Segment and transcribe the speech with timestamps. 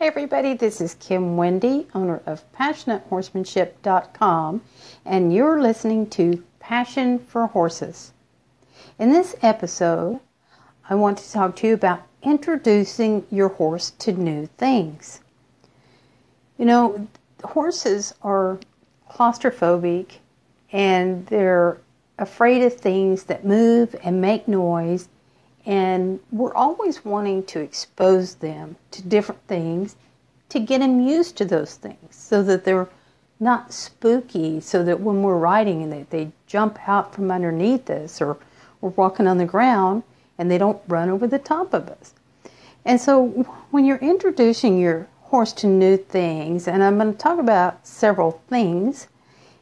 [0.00, 4.62] Hey everybody, this is Kim Wendy, owner of PassionateHorsemanship.com,
[5.04, 8.14] and you're listening to Passion for Horses.
[8.98, 10.20] In this episode,
[10.88, 15.20] I want to talk to you about introducing your horse to new things.
[16.56, 17.06] You know,
[17.44, 18.58] horses are
[19.10, 20.12] claustrophobic
[20.72, 21.76] and they're
[22.18, 25.10] afraid of things that move and make noise
[25.66, 29.96] and we're always wanting to expose them to different things
[30.48, 32.88] to get them used to those things so that they're
[33.38, 38.20] not spooky, so that when we're riding and they, they jump out from underneath us
[38.20, 38.36] or
[38.80, 40.02] we're walking on the ground
[40.36, 42.12] and they don't run over the top of us.
[42.84, 43.28] And so
[43.70, 48.42] when you're introducing your horse to new things, and I'm going to talk about several
[48.48, 49.06] things,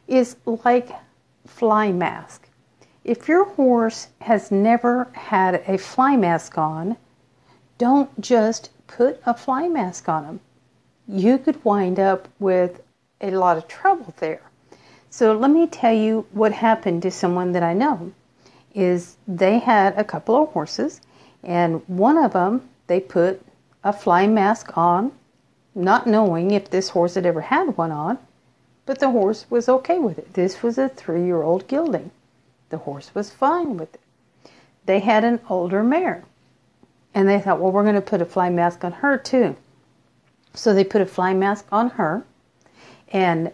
[0.07, 0.89] is like
[1.45, 2.48] fly mask.
[3.09, 6.95] If your horse has never had a fly mask on,
[7.79, 10.39] don't just put a fly mask on him.
[11.07, 12.83] You could wind up with
[13.19, 14.43] a lot of trouble there.
[15.09, 18.11] So let me tell you what happened to someone that I know
[18.75, 21.01] is they had a couple of horses
[21.41, 23.41] and one of them they put
[23.83, 25.13] a fly mask on
[25.73, 28.19] not knowing if this horse had ever had one on
[28.85, 30.35] but the horse was okay with it.
[30.35, 32.11] This was a 3-year-old gelding.
[32.69, 34.01] The horse was fine with it.
[34.85, 36.23] They had an older mare.
[37.13, 39.55] And they thought, well, we're going to put a fly mask on her too.
[40.53, 42.23] So they put a fly mask on her.
[43.11, 43.51] And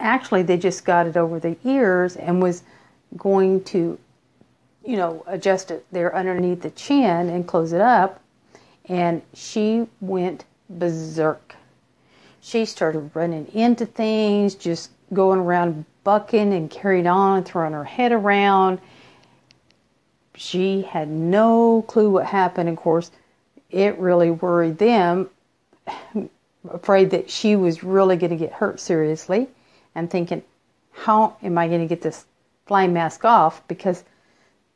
[0.00, 2.62] actually, they just got it over the ears and was
[3.16, 3.98] going to,
[4.84, 8.20] you know, adjust it there underneath the chin and close it up.
[8.86, 11.54] And she went berserk.
[12.40, 17.84] She started running into things, just going around bucking and carrying on, and throwing her
[17.84, 18.78] head around.
[20.34, 22.68] She had no clue what happened.
[22.68, 23.10] Of course,
[23.70, 25.30] it really worried them,
[26.70, 29.48] afraid that she was really going to get hurt seriously,
[29.94, 30.42] and thinking,
[30.92, 32.26] how am I going to get this
[32.66, 33.66] fly mask off?
[33.68, 34.04] Because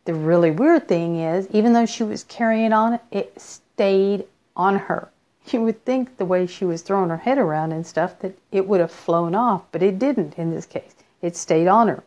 [0.04, 4.24] the really weird thing is, even though she was carrying on, it stayed
[4.56, 5.10] on her.
[5.52, 8.68] You would think the way she was throwing her head around and stuff that it
[8.68, 12.04] would have flown off, but it didn't in this case it stayed on her.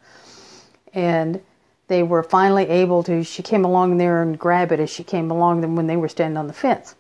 [0.94, 1.42] And
[1.88, 5.30] they were finally able to, she came along there and grab it as she came
[5.30, 6.96] along them when they were standing on the fence.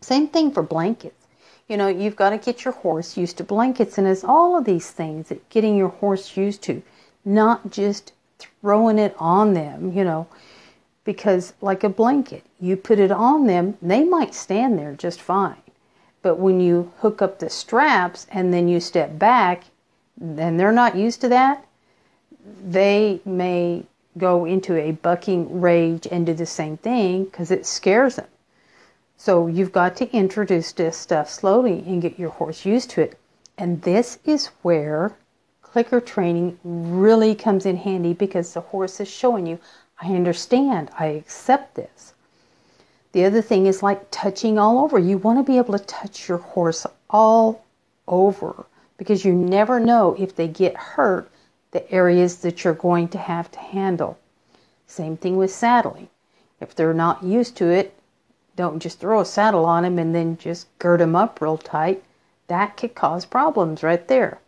[0.00, 1.26] Same thing for blankets.
[1.66, 4.64] You know, you've got to get your horse used to blankets, and it's all of
[4.64, 6.82] these things that getting your horse used to,
[7.24, 10.28] not just throwing it on them, you know,
[11.08, 15.62] because like a blanket, you put it on them, they might stand there just fine.
[16.20, 19.64] But when you hook up the straps and then you step back
[20.20, 21.64] and they're not used to that,
[22.62, 23.86] they may
[24.18, 28.28] go into a bucking rage and do the same thing because it scares them.
[29.16, 33.18] So you've got to introduce this stuff slowly and get your horse used to it.
[33.56, 35.16] And this is where
[35.62, 39.58] clicker training really comes in handy because the horse is showing you,
[40.00, 42.14] I understand, I accept this.
[43.12, 44.98] The other thing is like touching all over.
[44.98, 47.64] You want to be able to touch your horse all
[48.06, 48.66] over
[48.96, 51.30] because you never know if they get hurt
[51.70, 54.18] the areas that you're going to have to handle.
[54.86, 56.08] Same thing with saddling.
[56.60, 57.94] If they're not used to it,
[58.56, 62.02] don't just throw a saddle on them and then just gird them up real tight.
[62.48, 64.40] That could cause problems right there.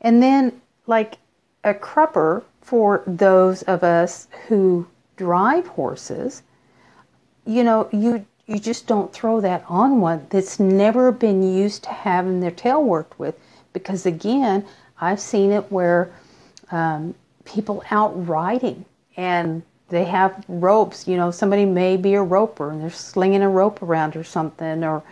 [0.00, 1.18] And then, like
[1.64, 4.84] a crupper for those of us who
[5.16, 6.42] drive horses,
[7.46, 11.90] you know, you you just don't throw that on one that's never been used to
[11.90, 13.38] having their tail worked with
[13.72, 14.64] because again,
[15.00, 16.12] I've seen it where
[16.72, 18.84] um, people out riding
[19.16, 21.06] and they have ropes.
[21.06, 24.82] You know, somebody may be a roper and they're slinging a rope around or something,
[24.82, 25.04] or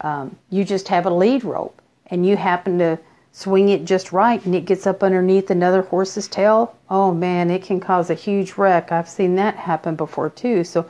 [0.00, 2.98] um, you just have a lead rope and you happen to
[3.32, 6.76] swing it just right and it gets up underneath another horse's tail.
[6.88, 8.90] Oh man, it can cause a huge wreck.
[8.90, 10.64] I've seen that happen before too.
[10.64, 10.86] So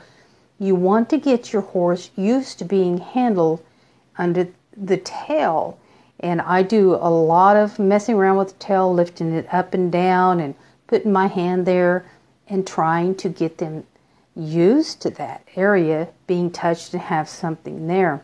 [0.59, 3.63] you want to get your horse used to being handled
[4.17, 5.79] under the tail
[6.21, 9.91] and I do a lot of messing around with the tail, lifting it up and
[9.91, 10.55] down and
[10.87, 12.05] putting my hand there
[12.47, 13.87] and trying to get them
[14.37, 18.23] used to that area being touched and have something there.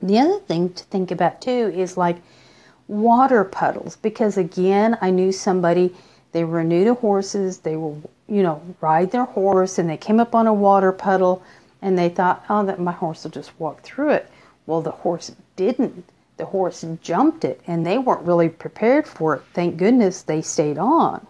[0.00, 2.16] The other thing to think about too is like
[2.90, 5.94] water puddles because again, I knew somebody
[6.32, 7.94] they were new to horses, they were
[8.26, 11.42] you know, ride their horse and they came up on a water puddle
[11.80, 14.28] and they thought, "Oh, that my horse will just walk through it."
[14.66, 16.04] Well, the horse didn't
[16.36, 19.42] the horse jumped it and they weren't really prepared for it.
[19.54, 21.26] Thank goodness they stayed on.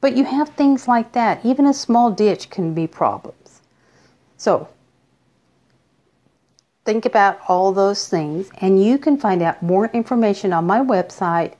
[0.00, 1.44] But you have things like that.
[1.44, 3.60] Even a small ditch can be problems.
[4.36, 4.68] So,
[6.84, 11.54] think about all those things, and you can find out more information on my website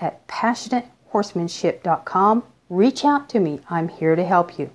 [0.00, 2.42] at passionatehorsemanship.com.
[2.68, 3.60] Reach out to me.
[3.70, 4.70] I'm here to help you.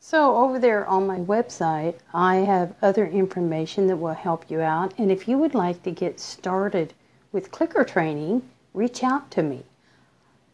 [0.00, 4.94] So, over there on my website, I have other information that will help you out.
[4.98, 6.94] And if you would like to get started
[7.32, 8.42] with clicker training,
[8.72, 9.64] reach out to me.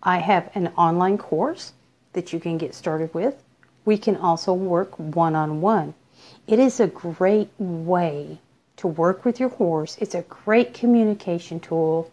[0.02, 1.74] I have an online course
[2.14, 3.42] that you can get started with.
[3.84, 5.94] We can also work one on one.
[6.46, 8.38] It is a great way
[8.76, 12.10] to work with your horse, it's a great communication tool.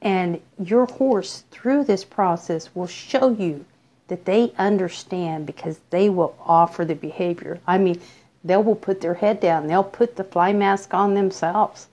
[0.00, 3.64] And your horse, through this process, will show you
[4.06, 7.60] that they understand because they will offer the behavior.
[7.66, 8.00] I mean,
[8.44, 11.88] they will put their head down, they'll put the fly mask on themselves.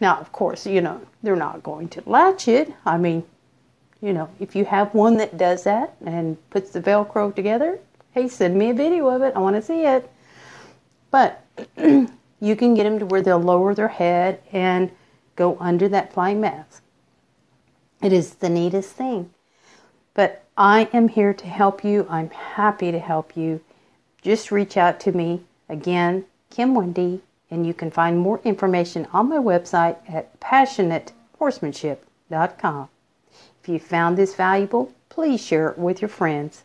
[0.00, 2.72] Now, of course, you know, they're not going to latch it.
[2.86, 3.24] I mean,
[4.00, 7.78] you know, if you have one that does that and puts the Velcro together,
[8.18, 9.32] hey, send me a video of it.
[9.36, 10.10] I want to see it.
[11.12, 11.44] But
[11.76, 14.90] you can get them to where they'll lower their head and
[15.36, 16.82] go under that flying mask.
[18.02, 19.30] It is the neatest thing.
[20.14, 22.08] But I am here to help you.
[22.10, 23.60] I'm happy to help you.
[24.20, 25.42] Just reach out to me.
[25.68, 27.20] Again, Kim Wendy,
[27.52, 32.88] and you can find more information on my website at passionatehorsemanship.com.
[33.62, 36.64] If you found this valuable, please share it with your friends.